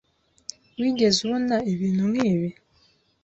[0.79, 2.49] Wigeze ubona ibintu nkibi?